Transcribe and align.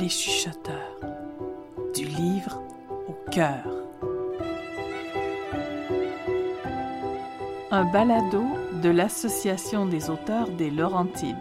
les 0.00 0.08
chuchoteurs, 0.08 0.98
du 1.94 2.06
livre 2.06 2.62
au 3.06 3.30
cœur. 3.30 3.66
Un 7.70 7.84
balado 7.84 8.42
de 8.82 8.88
l'Association 8.88 9.84
des 9.84 10.08
auteurs 10.08 10.48
des 10.48 10.70
Laurentides. 10.70 11.36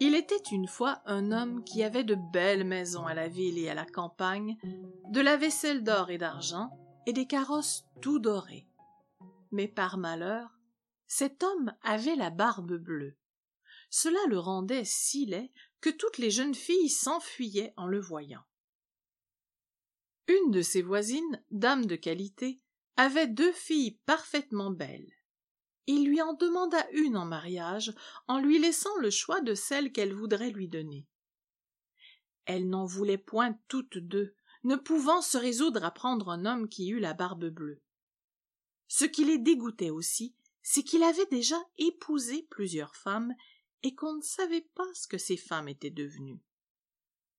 Il 0.00 0.14
était 0.14 0.36
une 0.52 0.66
fois 0.66 1.00
un 1.06 1.32
homme 1.32 1.64
qui 1.64 1.82
avait 1.82 2.04
de 2.04 2.14
belles 2.14 2.64
maisons 2.64 3.06
à 3.06 3.14
la 3.14 3.28
ville 3.28 3.58
et 3.58 3.68
à 3.68 3.74
la 3.74 3.86
campagne, 3.86 4.56
de 5.08 5.20
la 5.20 5.36
vaisselle 5.36 5.82
d'or 5.82 6.10
et 6.10 6.18
d'argent, 6.18 6.70
et 7.06 7.12
des 7.12 7.26
carrosses 7.26 7.86
tout 8.00 8.18
dorés. 8.18 8.66
Mais 9.50 9.68
par 9.68 9.98
malheur, 9.98 10.58
cet 11.06 11.42
homme 11.42 11.72
avait 11.82 12.16
la 12.16 12.30
barbe 12.30 12.76
bleue. 12.76 13.16
Cela 13.88 14.18
le 14.28 14.38
rendait 14.38 14.84
si 14.84 15.26
laid 15.26 15.52
que 15.80 15.90
toutes 15.90 16.18
les 16.18 16.30
jeunes 16.30 16.54
filles 16.54 16.88
s'enfuyaient 16.88 17.72
en 17.76 17.86
le 17.86 18.00
voyant. 18.00 18.44
Une 20.28 20.50
de 20.50 20.62
ses 20.62 20.82
voisines, 20.82 21.42
dame 21.50 21.86
de 21.86 21.96
qualité, 21.96 22.60
avait 22.96 23.26
deux 23.26 23.52
filles 23.52 23.98
parfaitement 24.06 24.70
belles. 24.70 25.12
Il 25.86 26.06
lui 26.06 26.22
en 26.22 26.32
demanda 26.32 26.86
une 26.92 27.16
en 27.16 27.26
mariage, 27.26 27.94
en 28.26 28.38
lui 28.38 28.58
laissant 28.58 28.96
le 28.98 29.10
choix 29.10 29.40
de 29.40 29.54
celle 29.54 29.92
qu'elle 29.92 30.14
voudrait 30.14 30.50
lui 30.50 30.68
donner. 30.68 31.06
Elle 32.46 32.68
n'en 32.68 32.86
voulait 32.86 33.18
point 33.18 33.58
toutes 33.68 33.98
deux, 33.98 34.34
ne 34.64 34.76
pouvant 34.76 35.20
se 35.20 35.36
résoudre 35.36 35.84
à 35.84 35.90
prendre 35.90 36.30
un 36.30 36.46
homme 36.46 36.68
qui 36.68 36.88
eût 36.88 37.00
la 37.00 37.12
barbe 37.12 37.46
bleue. 37.46 37.82
Ce 38.88 39.04
qui 39.04 39.24
les 39.24 39.38
dégoûtait 39.38 39.90
aussi, 39.90 40.34
c'est 40.62 40.82
qu'il 40.82 41.02
avait 41.02 41.26
déjà 41.26 41.62
épousé 41.76 42.46
plusieurs 42.50 42.96
femmes 42.96 43.34
et 43.82 43.94
qu'on 43.94 44.14
ne 44.14 44.22
savait 44.22 44.66
pas 44.74 44.88
ce 44.94 45.06
que 45.06 45.18
ces 45.18 45.36
femmes 45.36 45.68
étaient 45.68 45.90
devenues. 45.90 46.40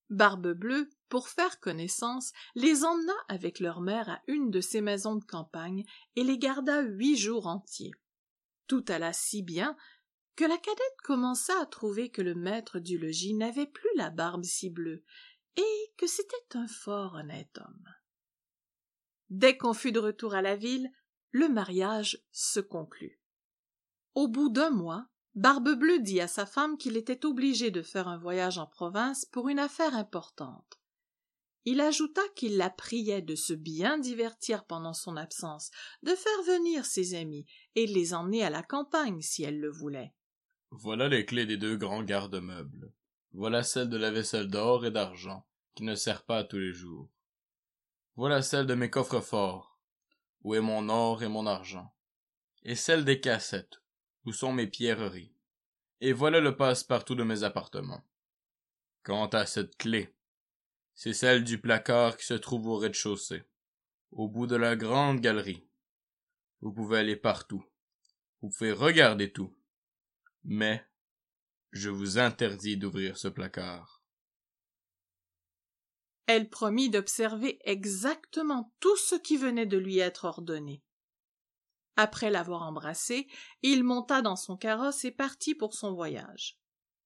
Barbe-Bleue, 0.09 0.89
pour 1.09 1.29
faire 1.29 1.59
connaissance, 1.59 2.31
les 2.55 2.83
emmena 2.83 3.13
avec 3.27 3.59
leur 3.59 3.81
mère 3.81 4.09
à 4.09 4.21
une 4.27 4.51
de 4.51 4.61
ces 4.61 4.81
maisons 4.81 5.15
de 5.15 5.23
campagne 5.23 5.83
et 6.15 6.23
les 6.23 6.37
garda 6.37 6.81
huit 6.81 7.17
jours 7.17 7.47
entiers. 7.47 7.93
Tout 8.67 8.85
alla 8.87 9.13
si 9.13 9.41
bien 9.41 9.75
que 10.35 10.45
la 10.45 10.57
cadette 10.57 11.01
commença 11.03 11.53
à 11.61 11.65
trouver 11.65 12.09
que 12.09 12.21
le 12.21 12.35
maître 12.35 12.79
du 12.79 12.97
logis 12.97 13.33
n'avait 13.33 13.67
plus 13.67 13.89
la 13.95 14.09
barbe 14.09 14.43
si 14.43 14.69
bleue 14.69 15.03
et 15.55 15.93
que 15.97 16.07
c'était 16.07 16.55
un 16.57 16.67
fort 16.67 17.15
honnête 17.15 17.57
homme. 17.57 17.87
Dès 19.29 19.57
qu'on 19.57 19.73
fut 19.73 19.91
de 19.91 19.99
retour 19.99 20.35
à 20.35 20.41
la 20.41 20.55
ville, 20.55 20.91
le 21.31 21.49
mariage 21.49 22.21
se 22.31 22.59
conclut. 22.59 23.19
Au 24.13 24.27
bout 24.27 24.49
d'un 24.49 24.69
mois, 24.69 25.07
Barbe-Bleue 25.35 25.99
dit 25.99 26.21
à 26.21 26.27
sa 26.27 26.45
femme 26.45 26.77
qu'il 26.77 26.95
était 26.95 27.25
obligé 27.25 27.69
de 27.69 27.81
faire 27.81 28.07
un 28.07 28.17
voyage 28.17 28.57
en 28.57 28.67
province 28.67 29.25
pour 29.25 29.49
une 29.49 29.59
affaire 29.59 29.93
importante. 29.93 30.79
Il 31.65 31.81
ajouta 31.81 32.21
qu'il 32.35 32.57
la 32.57 32.69
priait 32.69 33.21
de 33.21 33.35
se 33.35 33.51
bien 33.51 33.97
divertir 33.97 34.65
pendant 34.65 34.93
son 34.93 35.17
absence, 35.17 35.71
de 36.03 36.11
faire 36.15 36.43
venir 36.43 36.85
ses 36.85 37.15
amis 37.15 37.45
et 37.75 37.85
les 37.85 38.13
emmener 38.13 38.43
à 38.43 38.49
la 38.49 38.63
campagne 38.63 39.21
si 39.21 39.43
elle 39.43 39.59
le 39.59 39.71
voulait. 39.71 40.13
Voilà 40.71 41.09
les 41.09 41.25
clés 41.25 41.45
des 41.45 41.57
deux 41.57 41.75
grands 41.75 42.03
garde-meubles. 42.03 42.93
Voilà 43.33 43.63
celle 43.63 43.89
de 43.89 43.97
la 43.97 44.11
vaisselle 44.11 44.47
d'or 44.47 44.85
et 44.85 44.91
d'argent, 44.91 45.45
qui 45.73 45.83
ne 45.83 45.95
sert 45.95 46.23
pas 46.23 46.45
tous 46.45 46.59
les 46.59 46.71
jours. 46.71 47.09
Voilà 48.15 48.41
celle 48.41 48.67
de 48.67 48.75
mes 48.75 48.89
coffres 48.89 49.19
forts, 49.19 49.77
où 50.43 50.55
est 50.55 50.61
mon 50.61 50.87
or 50.87 51.23
et 51.23 51.27
mon 51.27 51.45
argent, 51.45 51.93
et 52.63 52.75
celle 52.75 53.03
des 53.03 53.19
cassettes, 53.19 53.81
où 54.25 54.33
sont 54.33 54.51
mes 54.51 54.67
pierreries. 54.67 55.31
Et 56.01 56.13
voilà 56.13 56.39
le 56.39 56.55
passe-partout 56.55 57.15
de 57.15 57.23
mes 57.23 57.43
appartements. 57.43 58.03
Quant 59.03 59.27
à 59.27 59.45
cette 59.45 59.77
clé, 59.77 60.13
c'est 60.95 61.13
celle 61.13 61.43
du 61.43 61.59
placard 61.59 62.17
qui 62.17 62.25
se 62.25 62.33
trouve 62.33 62.67
au 62.67 62.77
rez-de-chaussée, 62.77 63.43
au 64.11 64.27
bout 64.27 64.47
de 64.47 64.55
la 64.55 64.75
grande 64.75 65.21
galerie. 65.21 65.67
Vous 66.61 66.71
pouvez 66.71 66.99
aller 66.99 67.15
partout. 67.15 67.63
Vous 68.41 68.49
pouvez 68.49 68.71
regarder 68.71 69.31
tout. 69.31 69.53
Mais 70.43 70.85
je 71.71 71.89
vous 71.89 72.17
interdis 72.17 72.77
d'ouvrir 72.77 73.17
ce 73.17 73.27
placard. 73.27 74.01
Elle 76.27 76.49
promit 76.49 76.89
d'observer 76.89 77.59
exactement 77.65 78.73
tout 78.79 78.95
ce 78.97 79.15
qui 79.15 79.37
venait 79.37 79.67
de 79.67 79.77
lui 79.77 79.99
être 79.99 80.25
ordonné. 80.25 80.84
Après 81.97 82.29
l'avoir 82.29 82.63
embrassée, 82.63 83.27
il 83.61 83.83
monta 83.83 84.21
dans 84.21 84.35
son 84.35 84.57
carrosse 84.57 85.05
et 85.05 85.11
partit 85.11 85.55
pour 85.55 85.73
son 85.73 85.93
voyage. 85.93 86.59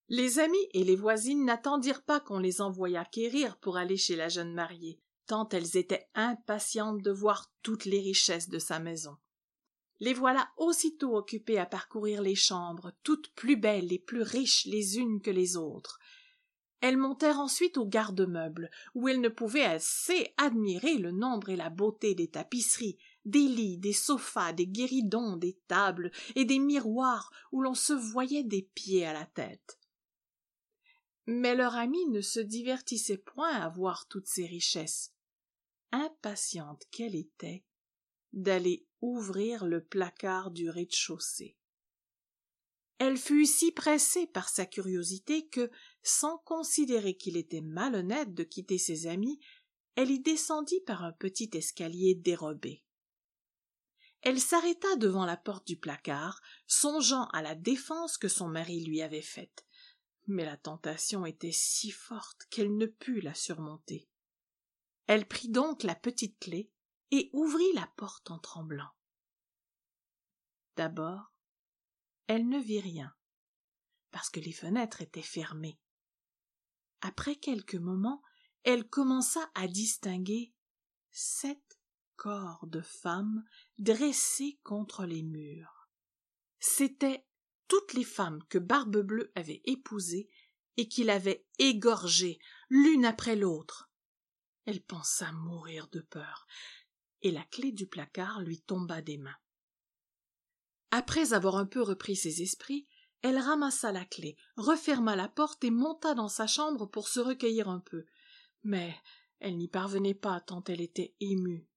Les 0.08 0.40
amis 0.40 0.58
et 0.74 0.84
les 0.84 0.96
voisines 0.96 1.46
n'attendirent 1.46 2.04
pas 2.04 2.20
qu'on 2.20 2.40
les 2.40 2.62
envoyât 2.62 3.06
quérir 3.06 3.58
pour 3.58 3.78
aller 3.78 3.98
chez 3.98 4.16
la 4.16 4.28
jeune 4.28 4.54
mariée, 4.54 5.00
tant 5.28 5.48
elles 5.50 5.78
étaient 5.78 6.08
impatientes 6.16 7.04
de 7.04 7.12
voir 7.12 7.52
toutes 7.62 7.86
les 7.86 8.00
richesses 8.00 8.50
de 8.50 8.58
sa 8.58 8.80
maison. 8.80 9.18
Les 10.00 10.14
voilà 10.14 10.50
aussitôt 10.58 11.16
occupées 11.16 11.60
à 11.60 11.68
parcourir 11.68 12.24
les 12.24 12.36
chambres, 12.36 12.92
toutes 13.04 13.32
plus 13.36 13.58
belles 13.58 13.94
et 13.94 14.00
plus 14.00 14.24
riches 14.24 14.66
les 14.66 14.98
unes 14.98 15.22
que 15.22 15.30
les 15.30 15.58
autres. 15.58 16.00
Elles 16.82 16.98
montèrent 16.98 17.40
ensuite 17.40 17.78
au 17.78 17.86
garde-meuble, 17.86 18.72
où 18.96 19.10
elles 19.10 19.20
ne 19.22 19.30
pouvaient 19.30 19.66
assez 19.66 20.34
admirer 20.38 20.98
le 20.98 21.12
nombre 21.12 21.50
et 21.50 21.58
la 21.58 21.70
beauté 21.70 22.16
des 22.16 22.30
tapisseries, 22.30 22.98
des 23.26 23.48
lits, 23.48 23.78
des 23.78 23.94
sofas, 23.94 24.54
des 24.54 24.68
guéridons, 24.68 25.38
des 25.38 25.60
tables 25.68 26.12
et 26.36 26.46
des 26.46 26.60
miroirs 26.60 27.32
où 27.52 27.62
l'on 27.62 27.76
se 27.76 27.94
voyait 27.94 28.44
des 28.44 28.64
pieds 28.74 29.06
à 29.06 29.14
la 29.14 29.26
tête. 29.26 29.80
Mais 31.26 31.56
leur 31.56 31.76
amie 31.76 32.08
ne 32.08 32.22
se 32.22 32.40
divertissait 32.40 33.18
point 33.18 33.52
à 33.52 33.70
voir 33.70 34.08
toutes 34.08 34.28
ces 34.28 34.46
richesses. 34.46 35.14
Impatiente 35.92 36.84
qu'elle 36.92 37.16
était 37.16 37.64
d'aller 38.34 38.88
ouvrir 39.02 39.66
le 39.66 39.84
placard 39.84 40.52
du 40.52 40.70
rez-de-chaussée. 40.70 41.56
Elle 43.00 43.18
fut 43.18 43.46
si 43.46 43.72
pressée 43.72 44.28
par 44.28 44.50
sa 44.50 44.66
curiosité 44.66 45.48
que, 45.48 45.72
sans 46.04 46.38
considérer 46.40 47.16
qu'il 47.16 47.38
était 47.38 47.62
malhonnête 47.62 48.34
de 48.34 48.44
quitter 48.44 48.78
ses 48.78 49.08
amis, 49.08 49.40
elle 49.96 50.12
y 50.12 50.20
descendit 50.20 50.82
par 50.82 51.04
un 51.04 51.14
petit 51.14 51.50
escalier 51.54 52.14
dérobé 52.16 52.84
elle 54.22 54.40
s'arrêta 54.40 54.96
devant 54.98 55.26
la 55.26 55.38
porte 55.38 55.66
du 55.66 55.78
placard, 55.78 56.42
songeant 56.68 57.26
à 57.28 57.42
la 57.42 57.56
défense 57.56 58.18
que 58.18 58.28
son 58.28 58.48
mari 58.48 58.84
lui 58.84 59.02
avait 59.02 59.22
faite. 59.22 59.66
Mais 60.28 60.46
la 60.46 60.58
tentation 60.58 61.26
était 61.26 61.54
si 61.54 61.92
forte 61.92 62.46
qu'elle 62.50 62.76
ne 62.76 62.86
put 62.86 63.22
la 63.22 63.34
surmonter. 63.34 64.10
Elle 65.08 65.28
prit 65.28 65.50
donc 65.50 65.84
la 65.84 65.96
petite 65.96 66.38
clé 66.40 66.72
et 67.12 67.30
ouvrit 67.34 67.74
la 67.74 67.88
porte 67.98 68.30
en 68.30 68.40
tremblant. 68.40 68.92
D'abord, 70.76 71.34
elle 72.28 72.48
ne 72.48 72.60
vit 72.60 72.80
rien, 72.80 73.14
parce 74.12 74.30
que 74.30 74.40
les 74.40 74.52
fenêtres 74.52 75.02
étaient 75.02 75.22
fermées. 75.22 75.80
Après 77.02 77.38
quelques 77.38 77.76
moments, 77.76 78.22
elle 78.64 78.88
commença 78.88 79.50
à 79.56 79.68
distinguer 79.68 80.54
sept 81.12 81.69
corps 82.20 82.68
de 82.68 82.82
femmes 82.82 83.46
dressés 83.78 84.60
contre 84.64 85.06
les 85.06 85.24
murs. 85.24 85.90
C'étaient 86.60 87.26
toutes 87.70 87.94
les 87.94 88.04
femmes 88.04 88.44
que 88.50 88.58
Barbe-Bleue 88.58 89.32
avait 89.36 89.62
épousées 89.64 90.30
et 90.76 90.90
qu'il 90.90 91.10
avait 91.10 91.46
égorgées 91.60 92.40
l'une 92.70 93.06
après 93.06 93.38
l'autre. 93.38 93.90
Elle 94.66 94.84
pensa 94.84 95.32
mourir 95.32 95.88
de 95.88 96.02
peur, 96.02 96.46
et 97.22 97.32
la 97.32 97.44
clé 97.46 97.72
du 97.72 97.88
placard 97.88 98.42
lui 98.42 98.60
tomba 98.62 99.02
des 99.02 99.18
mains. 99.18 99.40
Après 100.92 101.32
avoir 101.32 101.56
un 101.56 101.66
peu 101.66 101.82
repris 101.82 102.18
ses 102.18 102.42
esprits, 102.42 102.86
elle 103.22 103.38
ramassa 103.38 103.94
la 103.94 104.04
clé, 104.04 104.36
referma 104.58 105.16
la 105.16 105.30
porte 105.30 105.64
et 105.64 105.72
monta 105.72 106.16
dans 106.16 106.30
sa 106.30 106.48
chambre 106.48 106.86
pour 106.86 107.08
se 107.08 107.22
recueillir 107.22 107.70
un 107.70 107.80
peu. 107.80 108.06
Mais 108.64 108.94
elle 109.40 109.58
n'y 109.58 109.70
parvenait 109.70 110.14
pas 110.14 110.42
tant 110.42 110.64
elle 110.66 110.82
était 110.82 111.16
émue 111.22 111.70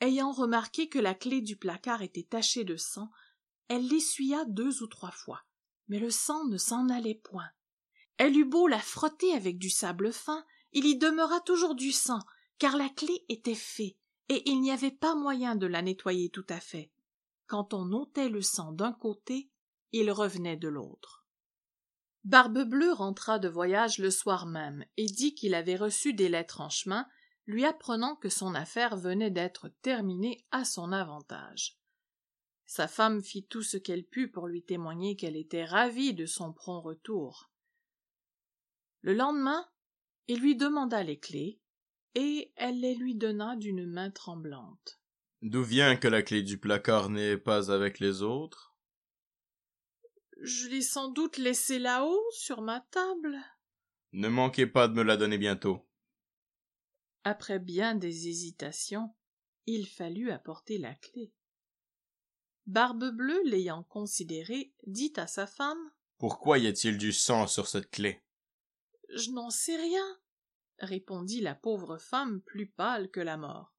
ayant 0.00 0.32
remarqué 0.32 0.88
que 0.88 0.98
la 0.98 1.14
clé 1.14 1.40
du 1.40 1.56
placard 1.56 2.02
était 2.02 2.26
tachée 2.28 2.64
de 2.64 2.76
sang 2.76 3.10
elle 3.68 3.86
l'essuya 3.86 4.44
deux 4.46 4.82
ou 4.82 4.86
trois 4.86 5.12
fois 5.12 5.44
mais 5.90 5.98
le 5.98 6.10
sang 6.10 6.46
ne 6.46 6.56
s'en 6.56 6.88
allait 6.88 7.20
point 7.22 7.50
Elle 8.16 8.38
eut 8.38 8.48
beau 8.48 8.68
la 8.68 8.78
frotter 8.78 9.34
avec 9.34 9.58
du 9.58 9.68
sable 9.68 10.12
fin, 10.12 10.46
il 10.72 10.86
y 10.86 10.96
demeura 10.96 11.40
toujours 11.40 11.74
du 11.74 11.90
sang, 11.90 12.20
car 12.58 12.76
la 12.76 12.88
clé 12.88 13.24
était 13.28 13.56
fée, 13.56 13.98
et 14.28 14.48
il 14.48 14.60
n'y 14.60 14.70
avait 14.70 14.92
pas 14.92 15.16
moyen 15.16 15.56
de 15.56 15.66
la 15.66 15.82
nettoyer 15.82 16.30
tout 16.30 16.46
à 16.48 16.60
fait. 16.60 16.92
Quand 17.48 17.74
on 17.74 17.92
ôtait 17.92 18.28
le 18.28 18.40
sang 18.40 18.70
d'un 18.70 18.92
côté, 18.92 19.50
il 19.90 20.12
revenait 20.12 20.56
de 20.56 20.68
l'autre. 20.68 21.26
Barbe-Bleue 22.22 22.92
rentra 22.92 23.40
de 23.40 23.48
voyage 23.48 23.98
le 23.98 24.12
soir 24.12 24.46
même 24.46 24.84
et 24.96 25.06
dit 25.06 25.34
qu'il 25.34 25.54
avait 25.54 25.76
reçu 25.76 26.14
des 26.14 26.28
lettres 26.28 26.60
en 26.60 26.68
chemin, 26.68 27.08
lui 27.50 27.64
apprenant 27.64 28.14
que 28.14 28.28
son 28.28 28.54
affaire 28.54 28.96
venait 28.96 29.30
d'être 29.30 29.68
terminée 29.82 30.46
à 30.52 30.64
son 30.64 30.92
avantage. 30.92 31.76
Sa 32.64 32.86
femme 32.86 33.20
fit 33.22 33.44
tout 33.44 33.62
ce 33.62 33.76
qu'elle 33.76 34.04
put 34.04 34.30
pour 34.30 34.46
lui 34.46 34.62
témoigner 34.62 35.16
qu'elle 35.16 35.36
était 35.36 35.64
ravie 35.64 36.14
de 36.14 36.26
son 36.26 36.52
prompt 36.52 36.80
retour. 36.80 37.50
Le 39.02 39.14
lendemain, 39.14 39.68
il 40.28 40.40
lui 40.40 40.54
demanda 40.54 41.02
les 41.02 41.18
clés, 41.18 41.60
et 42.14 42.52
elle 42.54 42.78
les 42.78 42.94
lui 42.94 43.16
donna 43.16 43.56
d'une 43.56 43.84
main 43.86 44.10
tremblante. 44.10 45.00
D'où 45.42 45.64
vient 45.64 45.96
que 45.96 46.06
la 46.06 46.22
clé 46.22 46.42
du 46.42 46.58
placard 46.58 47.10
n'est 47.10 47.38
pas 47.38 47.72
avec 47.72 47.98
les 47.98 48.22
autres? 48.22 48.76
Je 50.40 50.68
l'ai 50.68 50.82
sans 50.82 51.08
doute 51.08 51.38
laissée 51.38 51.80
là-haut, 51.80 52.24
sur 52.30 52.62
ma 52.62 52.80
table. 52.92 53.36
Ne 54.12 54.28
manquez 54.28 54.66
pas 54.66 54.86
de 54.86 54.94
me 54.94 55.02
la 55.02 55.16
donner 55.16 55.38
bientôt. 55.38 55.89
Après 57.24 57.58
bien 57.58 57.94
des 57.94 58.28
hésitations, 58.28 59.14
il 59.66 59.86
fallut 59.86 60.30
apporter 60.30 60.78
la 60.78 60.94
clé. 60.94 61.32
Barbe-Bleue, 62.66 63.42
l'ayant 63.44 63.82
considérée, 63.84 64.72
dit 64.86 65.12
à 65.16 65.26
sa 65.26 65.46
femme 65.46 65.90
Pourquoi 66.18 66.58
y 66.58 66.66
a-t-il 66.66 66.98
du 66.98 67.12
sang 67.12 67.46
sur 67.46 67.68
cette 67.68 67.90
clé? 67.90 68.22
Je 69.14 69.30
n'en 69.30 69.50
sais 69.50 69.76
rien, 69.76 70.20
répondit 70.78 71.40
la 71.40 71.54
pauvre 71.54 71.98
femme 71.98 72.40
plus 72.42 72.68
pâle 72.68 73.10
que 73.10 73.20
la 73.20 73.36
mort. 73.36 73.74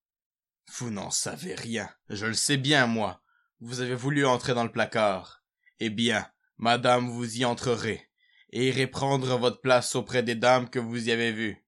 Vous 0.77 0.91
n'en 0.91 1.09
savez 1.09 1.55
rien. 1.55 1.89
Je 2.09 2.25
le 2.25 2.33
sais 2.33 2.57
bien, 2.57 2.85
moi. 2.87 3.23
Vous 3.59 3.81
avez 3.81 3.95
voulu 3.95 4.25
entrer 4.25 4.53
dans 4.53 4.63
le 4.63 4.71
placard. 4.71 5.43
Eh 5.79 5.89
bien, 5.89 6.29
madame, 6.57 7.09
vous 7.09 7.37
y 7.37 7.45
entrerez, 7.45 8.09
et 8.51 8.67
irez 8.67 8.87
prendre 8.87 9.37
votre 9.37 9.61
place 9.61 9.95
auprès 9.95 10.23
des 10.23 10.35
dames 10.35 10.69
que 10.69 10.79
vous 10.79 11.09
y 11.09 11.11
avez 11.11 11.31
vues. 11.31 11.60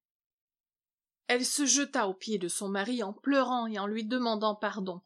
Elle 1.34 1.48
se 1.48 1.66
jeta 1.66 2.08
aux 2.08 2.14
pieds 2.14 2.38
de 2.38 2.48
son 2.48 2.70
mari 2.70 3.02
en 3.02 3.12
pleurant 3.12 3.66
et 3.66 3.80
en 3.80 3.88
lui 3.88 4.06
demandant 4.06 4.54
pardon. 4.54 5.02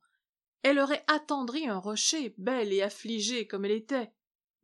Elle 0.62 0.77
aurait 0.77 1.06
attendri 1.07 1.69
un 1.69 1.77
rocher, 1.77 2.35
belle 2.38 2.74
et 2.74 2.81
affligée 2.81 3.47
comme 3.47 3.63
elle 3.63 3.71
était. 3.71 4.12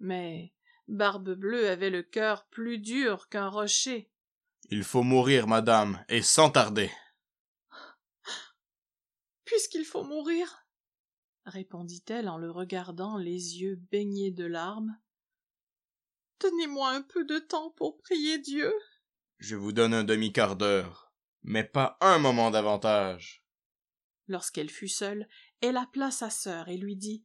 Mais 0.02 0.54
Barbe-Bleue 0.90 1.70
avait 1.70 1.90
le 1.90 2.04
cœur 2.04 2.48
plus 2.48 2.80
dur 2.80 3.30
qu'un 3.30 3.48
rocher. 3.48 4.12
Il 4.72 4.84
faut 4.84 5.04
mourir, 5.04 5.48
madame, 5.48 6.04
et 6.10 6.22
sans 6.22 6.50
tarder. 6.50 6.92
Puisqu'il 9.46 9.86
faut 9.86 10.04
mourir, 10.04 10.68
répondit-elle 11.46 12.28
en 12.28 12.38
le 12.38 12.52
regardant 12.52 13.16
les 13.16 13.62
yeux 13.62 13.80
baignés 13.90 14.32
de 14.32 14.46
larmes, 14.46 15.00
donnez-moi 16.42 16.90
un 16.90 17.04
peu 17.04 17.24
de 17.24 17.40
temps 17.40 17.70
pour 17.70 18.00
prier 18.00 18.38
Dieu. 18.40 18.74
Je 19.38 19.56
vous 19.56 19.72
donne 19.72 19.94
un 19.94 20.04
demi-quart 20.04 20.58
d'heure, 20.58 21.03
mais 21.44 21.64
pas 21.64 21.98
un 22.02 22.20
moment 22.20 22.52
davantage. 22.52 23.44
Lorsqu'elle 24.28 24.70
fut 24.70 24.88
seule, 24.88 25.28
elle 25.62 25.78
appela 25.78 26.12
sa 26.12 26.30
sœur 26.30 26.70
et 26.70 26.78
lui 26.78 26.96
dit 26.96 27.24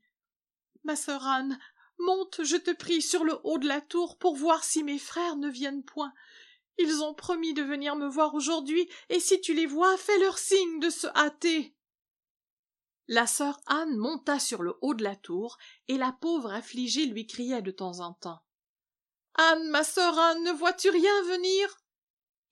Ma 0.85 0.97
sœur 0.97 1.27
Anne, 1.27 1.59
monte, 1.99 2.43
je 2.45 2.57
te 2.57 2.71
prie, 2.71 3.03
sur 3.03 3.25
le 3.25 3.39
haut 3.45 3.59
de 3.59 3.69
la 3.69 3.81
tour 3.81 4.19
pour 4.19 4.37
voir 4.37 4.65
si 4.65 4.83
mes 4.83 4.99
frères 4.99 5.37
ne 5.37 5.49
viennent 5.49 5.85
point. 5.85 6.13
Ils 6.79 7.03
ont 7.03 7.15
promis 7.15 7.55
de 7.55 7.63
venir 7.63 7.97
me 7.97 8.09
voir 8.09 8.35
aujourd'hui, 8.35 8.89
et 9.09 9.21
si 9.21 9.41
tu 9.41 9.55
les 9.55 9.67
vois, 9.67 9.97
fais-leur 9.97 10.39
signe 10.39 10.81
de 10.81 10.91
se 10.91 11.09
hâter. 11.09 11.75
La 13.09 13.27
sœur 13.27 13.59
Anne 13.67 13.97
monta 13.97 14.39
sur 14.39 14.63
le 14.63 14.77
haut 14.83 14.95
de 14.95 15.03
la 15.03 15.17
tour, 15.17 15.59
et 15.89 15.97
la 15.97 16.13
pauvre 16.13 16.53
affligée 16.53 17.07
lui 17.07 17.27
criait 17.27 17.63
de 17.63 17.71
temps 17.71 18.01
en 18.01 18.13
temps. 18.13 18.43
Anne, 19.35 19.69
ma 19.71 19.83
sœur 19.83 20.19
Anne, 20.19 20.43
ne 20.45 20.53
vois-tu 20.53 20.91
rien 20.91 21.23
venir? 21.23 21.79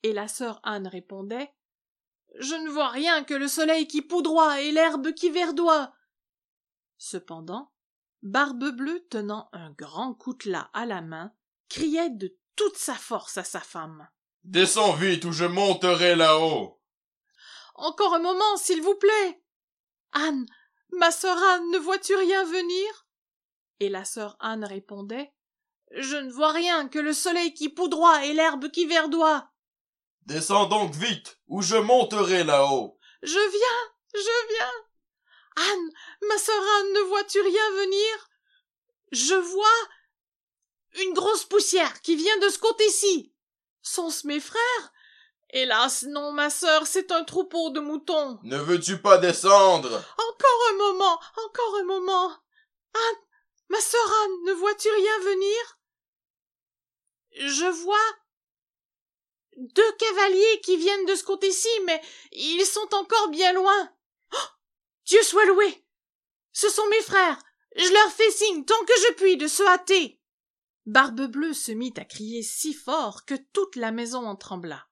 Et 0.03 0.13
la 0.13 0.27
sœur 0.27 0.59
Anne 0.63 0.87
répondait. 0.87 1.53
Je 2.39 2.55
ne 2.55 2.69
vois 2.69 2.89
rien 2.89 3.23
que 3.23 3.33
le 3.33 3.47
soleil 3.47 3.87
qui 3.87 4.01
poudroie 4.01 4.61
et 4.61 4.71
l'herbe 4.71 5.13
qui 5.13 5.29
verdoie. 5.29 5.93
Cependant, 6.97 7.71
Barbe-Bleue, 8.23 9.07
tenant 9.09 9.49
un 9.53 9.71
grand 9.71 10.13
coutelas 10.13 10.69
à 10.73 10.85
la 10.85 11.01
main, 11.01 11.33
criait 11.69 12.09
de 12.09 12.35
toute 12.55 12.77
sa 12.77 12.95
force 12.95 13.37
à 13.37 13.43
sa 13.43 13.59
femme. 13.59 14.07
Descends 14.43 14.93
vite 14.93 15.25
ou 15.25 15.31
je 15.31 15.45
monterai 15.45 16.15
là-haut. 16.15 16.81
Encore 17.75 18.15
un 18.15 18.19
moment, 18.19 18.57
s'il 18.57 18.81
vous 18.81 18.95
plaît. 18.95 19.43
Anne, 20.13 20.45
ma 20.91 21.11
sœur 21.11 21.37
Anne, 21.37 21.69
ne 21.71 21.77
vois-tu 21.77 22.15
rien 22.15 22.43
venir? 22.45 23.07
Et 23.79 23.89
la 23.89 24.05
sœur 24.05 24.35
Anne 24.39 24.65
répondait 24.65 25.33
Je 25.91 26.15
ne 26.15 26.31
vois 26.31 26.51
rien 26.51 26.87
que 26.87 26.99
le 26.99 27.13
soleil 27.13 27.53
qui 27.53 27.69
poudroie 27.69 28.25
et 28.25 28.33
l'herbe 28.33 28.69
qui 28.71 28.85
verdoie. 28.85 29.51
Descends 30.27 30.65
donc 30.65 30.93
vite, 30.93 31.39
ou 31.47 31.61
je 31.61 31.77
monterai 31.77 32.43
là-haut. 32.43 32.99
Je 33.23 33.29
viens, 33.31 33.93
je 34.13 34.47
viens. 34.53 34.73
Anne, 35.71 35.91
ma 36.27 36.37
sœur 36.37 36.61
Anne, 36.77 36.93
ne 36.95 36.99
vois-tu 37.07 37.39
rien 37.39 37.71
venir? 37.71 38.29
Je 39.13 39.35
vois 39.35 39.87
une 41.01 41.13
grosse 41.13 41.45
poussière 41.45 42.01
qui 42.01 42.17
vient 42.17 42.37
de 42.39 42.49
ce 42.49 42.59
côté-ci. 42.59 43.33
Sont-ce 43.81 44.27
mes 44.27 44.41
frères? 44.41 44.93
Hélas, 45.51 46.03
non, 46.03 46.33
ma 46.33 46.49
sœur, 46.49 46.85
c'est 46.87 47.13
un 47.13 47.23
troupeau 47.23 47.69
de 47.69 47.79
moutons. 47.79 48.37
Ne 48.43 48.57
veux-tu 48.57 49.01
pas 49.01 49.19
descendre? 49.19 50.03
Encore 50.17 50.69
un 50.71 50.77
moment, 50.77 51.21
encore 51.45 51.77
un 51.79 51.85
moment. 51.85 52.33
Anne, 52.93 53.23
ma 53.69 53.79
sœur 53.79 54.13
Anne, 54.25 54.43
ne 54.47 54.51
vois-tu 54.55 54.89
rien 54.89 55.19
venir? 55.19 55.79
Je 57.31 57.71
vois 57.83 58.17
deux 59.57 59.91
cavaliers 59.93 60.61
qui 60.63 60.77
viennent 60.77 61.05
de 61.05 61.15
ce 61.15 61.23
côté-ci, 61.23 61.69
mais 61.85 62.01
ils 62.31 62.65
sont 62.65 62.93
encore 62.93 63.29
bien 63.29 63.53
loin. 63.53 63.91
Oh 64.33 64.49
Dieu 65.05 65.21
soit 65.23 65.45
loué. 65.45 65.83
Ce 66.53 66.69
sont 66.69 66.87
mes 66.87 67.01
frères. 67.01 67.41
Je 67.75 67.91
leur 67.91 68.11
fais 68.11 68.31
signe 68.31 68.65
tant 68.65 68.85
que 68.85 68.93
je 69.07 69.13
puis 69.13 69.37
de 69.37 69.47
se 69.47 69.63
hâter. 69.63 70.19
Barbe-Bleue 70.85 71.53
se 71.53 71.71
mit 71.71 71.93
à 71.97 72.05
crier 72.05 72.43
si 72.43 72.73
fort 72.73 73.25
que 73.25 73.35
toute 73.35 73.75
la 73.75 73.91
maison 73.91 74.25
en 74.25 74.35
trembla. 74.35 74.87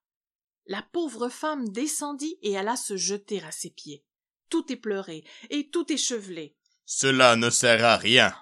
La 0.68 0.82
pauvre 0.82 1.30
femme 1.30 1.70
descendit 1.70 2.38
et 2.42 2.58
alla 2.58 2.76
se 2.76 2.98
jeter 2.98 3.42
à 3.44 3.52
ses 3.52 3.70
pieds, 3.70 4.04
tout 4.50 4.72
épleurée 4.72 5.24
et 5.50 5.70
tout 5.70 5.92
échevelée. 5.92 6.58
Cela 6.86 7.36
ne 7.36 7.50
sert 7.50 7.86
à 7.86 7.98
rien. 7.98 8.36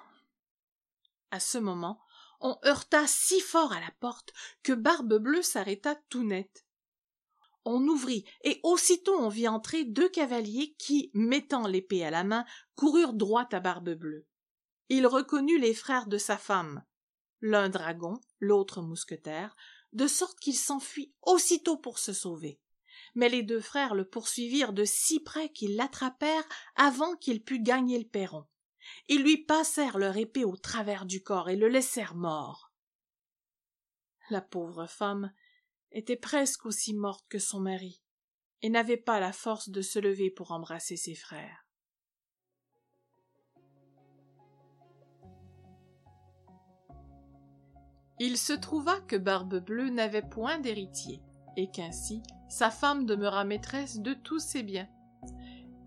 À 1.32 1.40
ce 1.40 1.58
moment, 1.58 2.03
on 2.44 2.58
heurta 2.66 3.08
si 3.08 3.40
fort 3.40 3.72
à 3.72 3.80
la 3.80 3.92
porte 4.00 4.34
que 4.62 4.74
Barbe-Bleue 4.74 5.42
s'arrêta 5.42 5.96
tout 6.10 6.24
net. 6.24 6.66
On 7.66 7.88
ouvrit, 7.88 8.26
et 8.44 8.60
aussitôt 8.64 9.16
on 9.18 9.30
vit 9.30 9.48
entrer 9.48 9.86
deux 9.86 10.10
cavaliers 10.10 10.76
qui, 10.78 11.10
mettant 11.14 11.66
l'épée 11.66 12.04
à 12.04 12.12
la 12.12 12.26
main, 12.26 12.46
coururent 12.76 13.14
droit 13.14 13.48
à 13.54 13.62
Barbe-Bleue. 13.62 14.28
Il 14.90 15.08
reconnut 15.08 15.58
les 15.58 15.74
frères 15.74 16.08
de 16.08 16.18
sa 16.18 16.38
femme, 16.38 16.84
l'un 17.40 17.70
dragon, 17.70 18.20
l'autre 18.40 18.82
mousquetaire, 18.82 19.56
de 19.94 20.08
sorte 20.08 20.40
qu'il 20.40 20.58
s'enfuit 20.58 21.14
aussitôt 21.22 21.78
pour 21.78 22.00
se 22.00 22.12
sauver. 22.12 22.60
Mais 23.16 23.30
les 23.30 23.44
deux 23.44 23.62
frères 23.62 23.96
le 23.96 24.06
poursuivirent 24.06 24.74
de 24.74 24.84
si 24.84 25.22
près 25.22 25.50
qu'ils 25.50 25.78
l'attrapèrent 25.78 26.48
avant 26.76 27.16
qu'il 27.16 27.42
pût 27.42 27.62
gagner 27.62 27.98
le 27.98 28.08
perron. 28.08 28.46
Ils 29.08 29.24
lui 29.24 29.38
passèrent 29.38 29.98
leur 29.98 30.18
épée 30.18 30.46
au 30.46 30.56
travers 30.56 31.06
du 31.06 31.22
corps 31.24 31.50
et 31.50 31.56
le 31.56 31.68
laissèrent 31.68 32.16
mort. 32.16 32.72
La 34.30 34.42
pauvre 34.42 34.88
femme 34.88 35.32
était 35.92 36.16
presque 36.16 36.66
aussi 36.66 36.94
morte 36.94 37.26
que 37.30 37.40
son 37.40 37.60
mari, 37.60 38.02
et 38.62 38.70
n'avait 38.70 38.98
pas 38.98 39.20
la 39.20 39.34
force 39.34 39.70
de 39.70 39.82
se 39.82 40.00
lever 40.00 40.32
pour 40.32 40.52
embrasser 40.52 40.98
ses 40.98 41.16
frères. 41.16 41.68
Il 48.20 48.38
se 48.38 48.54
trouva 48.54 49.02
que 49.02 49.16
Barbe-Bleue 49.16 49.90
n'avait 49.90 50.28
point 50.28 50.60
d'héritier, 50.60 51.22
et 51.58 51.70
qu'ainsi 51.70 52.24
sa 52.50 52.70
femme 52.70 53.06
demeura 53.06 53.44
maîtresse 53.44 54.00
de 54.00 54.14
tous 54.14 54.40
ses 54.40 54.64
biens. 54.64 54.88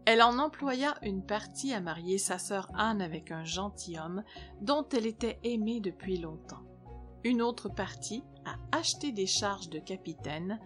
Elle 0.07 0.23
en 0.23 0.39
employa 0.39 0.95
une 1.03 1.27
partie 1.27 1.75
à 1.75 1.81
marier 1.81 2.17
sa 2.19 2.39
sœur 2.39 2.71
Anne 2.75 3.03
avec 3.03 3.33
un 3.33 3.43
gentilhomme 3.43 4.23
dont 4.61 4.89
elle 4.91 5.05
était 5.05 5.41
aimée 5.43 5.81
depuis 5.81 6.19
longtemps, 6.19 6.63
une 7.25 7.43
autre 7.43 7.69
partie 7.69 8.23
à 8.45 8.55
acheter 8.71 9.11
des 9.11 9.27
charges 9.27 9.69
de 9.69 9.81
capitaine 9.81 10.61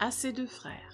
à 0.00 0.10
ses 0.10 0.32
deux 0.32 0.48
frères. 0.48 0.89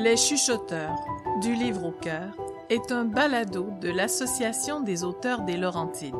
Les 0.00 0.16
chuchoteurs, 0.16 0.94
du 1.40 1.54
livre 1.54 1.86
au 1.86 1.90
cœur, 1.90 2.36
est 2.70 2.92
un 2.92 3.04
balado 3.04 3.68
de 3.80 3.88
l'Association 3.88 4.80
des 4.80 5.02
auteurs 5.02 5.40
des 5.42 5.56
Laurentides. 5.56 6.14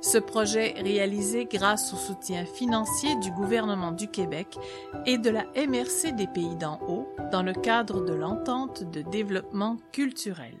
Ce 0.00 0.16
projet 0.16 0.74
réalisé 0.78 1.46
grâce 1.50 1.92
au 1.92 1.96
soutien 1.96 2.44
financier 2.44 3.16
du 3.16 3.32
gouvernement 3.32 3.90
du 3.90 4.06
Québec 4.06 4.56
et 5.06 5.18
de 5.18 5.28
la 5.28 5.42
MRC 5.56 6.12
des 6.14 6.28
Pays 6.28 6.54
d'en 6.54 6.78
haut 6.86 7.08
dans 7.32 7.42
le 7.42 7.52
cadre 7.52 8.04
de 8.04 8.14
l'entente 8.14 8.84
de 8.84 9.02
développement 9.02 9.78
culturel. 9.90 10.54